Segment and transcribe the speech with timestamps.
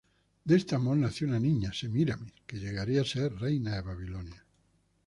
[0.45, 4.43] De este amor nació una niña, Semíramis, que llegaría a ser reina de Babilonia.